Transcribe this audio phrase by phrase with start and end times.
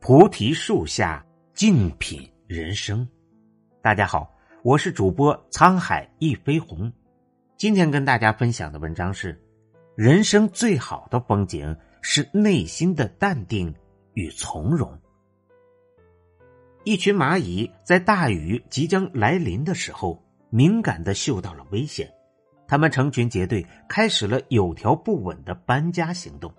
[0.00, 3.06] 菩提树下静品人生。
[3.82, 6.90] 大家好，我是主播沧海一飞鸿。
[7.58, 9.38] 今天跟大家分享的文章是：
[9.94, 13.72] 人生最好的风景是内心的淡定
[14.14, 14.98] 与从容。
[16.84, 22.10] 一群蚂蚁在大雨即将来临的时候，敏感的嗅到了危险，
[22.66, 26.50] 他们成群结队，开始了有条不紊的搬家行动。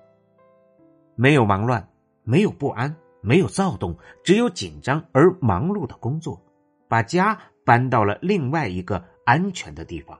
[1.16, 1.90] 没有忙乱，
[2.24, 2.96] 没有不安。
[3.22, 6.42] 没有躁动，只有紧张而忙碌的工作，
[6.88, 10.20] 把家搬到了另外一个安全的地方。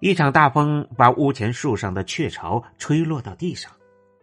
[0.00, 3.72] 一场大风把屋前树上的雀巢吹落到地上，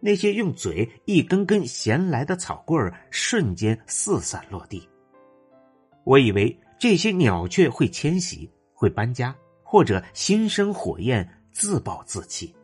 [0.00, 4.88] 那些用嘴一根根衔来的草棍儿瞬间四散落地。
[6.04, 9.34] 我以为这些鸟雀会迁徙，会搬家，
[9.64, 12.54] 或者心生火焰自暴自弃，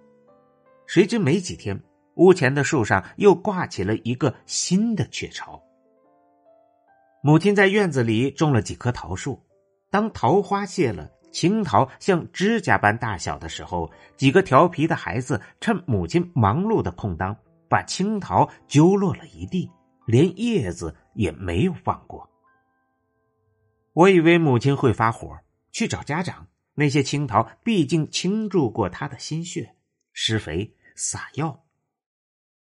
[0.86, 1.80] 谁知没几天。
[2.18, 5.60] 屋前的树上又挂起了一个新的雀巢。
[7.22, 9.42] 母亲在院子里种了几棵桃树，
[9.90, 17.36] 当桃花谢了，青桃像指甲般大小的时候，几个调皮的孩子趁母亲忙碌的空当，
[17.68, 19.70] 把青桃揪落了一地，
[20.06, 22.28] 连叶子也没有放过。
[23.92, 25.38] 我以为母亲会发火，
[25.72, 26.46] 去找家长。
[26.74, 29.74] 那些青桃毕竟倾注过他的心血，
[30.12, 31.64] 施肥撒药。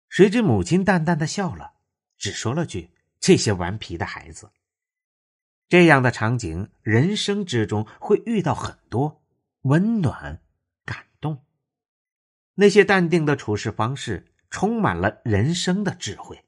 [0.08, 1.74] 谁知母亲淡淡的笑了，
[2.16, 2.90] 只说了句
[3.20, 4.50] ：“这些顽皮的孩子。”
[5.68, 9.22] 这样的场景，人生之中会遇到很多
[9.62, 10.40] 温暖、
[10.84, 11.44] 感动。
[12.54, 16.44] 那些淡定的处事方式，充满了人生的智慧。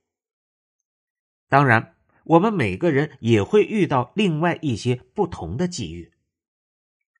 [1.49, 6.13] 当然，我们每个人也会遇到另外一些不同的际遇，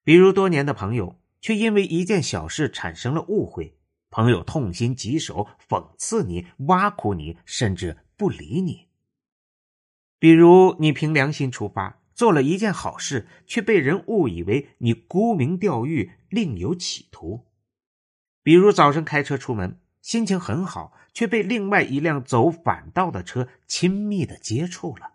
[0.05, 3.78] 比如多年的朋友，却因为一件小事产生了误会。
[4.11, 8.89] 朋友痛心疾首，讽刺你、挖苦你，甚至不理你。
[10.19, 17.47] 比如你凭良心出发，做了一件好事，却被人误以为你沽名钓誉，另有企图。
[18.43, 25.13] 比如早晨开车出门，心情很好，却被另外一辆走反道的车亲密的接触了。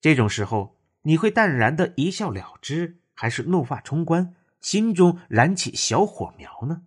[0.00, 6.82] 这种时候，你会淡然的一笑了之，还是怒发冲冠，心中燃起小火苗呢？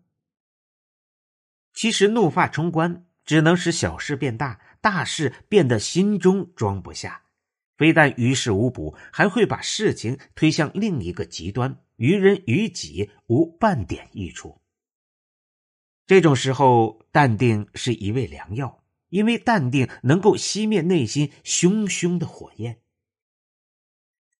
[1.77, 7.21] 其实怒发冲冠只能使小事变大，大事变得心中装不下，
[7.77, 14.59] 非但于事无补，还会把事情推向另一个极端，于人于己无半点益处。
[16.07, 22.81] 这种时候，淡定是一味良药，因为淡定能够熄灭内心熊熊的火焰。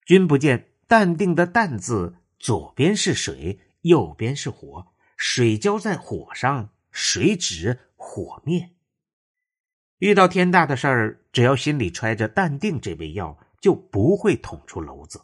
[0.07, 6.71] 君不见，淡定的“淡”字，左边是水，右边是火，水浇在火上。
[6.99, 8.71] 水止火灭。
[9.99, 15.21] 遇到天大的事儿，只要心里揣着淡定这味药，就不会捅出篓子。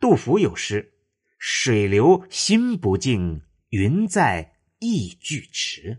[0.00, 0.94] 杜甫有诗
[1.38, 5.96] ：“水流心不静，云在意俱迟。”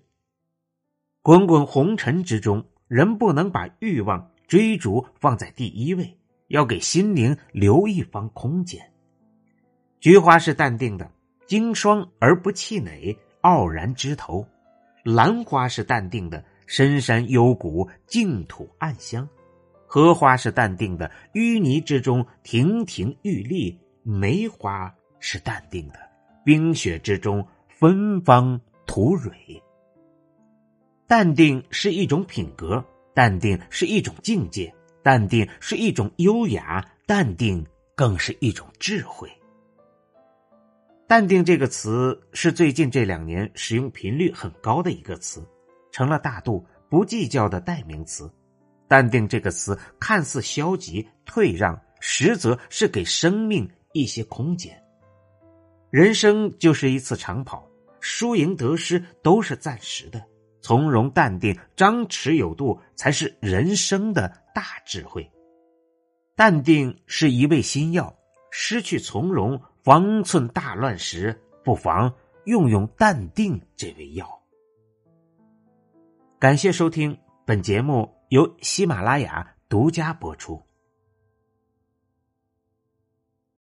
[1.24, 8.92] 滚滚红尘之中，人不能把欲望追逐放在第一位，要给心灵留一方空间。
[10.02, 11.10] 菊花是淡定的，
[11.46, 13.18] 经霜而不气馁。
[13.48, 14.46] 傲然枝头，
[15.06, 19.26] 兰花是淡定的，深山幽谷，净土暗香；
[19.86, 26.00] 荷花是淡定的，淤泥之中亭亭玉立；梅花是淡定的，
[26.44, 29.32] 冰雪之中芬芳吐蕊。
[31.08, 37.66] 淡定是一种品格，淡定是一种境界，淡定是一种优雅，淡定
[37.96, 39.32] 更是一种智慧。
[41.08, 45.42] 淡定这个词是最近这两年使用频率很高的一个词，
[45.90, 48.30] 成了大度不计较的代名词。
[48.90, 54.78] 淡定这个词看似消极退让，实则是给生命一些空间。
[55.90, 57.66] 人生就是一次长跑，
[58.02, 60.22] 输赢得失都是暂时的，
[60.62, 65.26] 从容淡定、张弛有度才是人生的大智慧。
[66.36, 68.14] 淡定是一味心药，
[68.52, 69.58] 失去从容。
[69.88, 72.14] 方寸大乱时，不妨
[72.44, 74.28] 用用淡定这味药。
[76.38, 80.62] 感谢收听本节目，由喜马拉雅独家播出。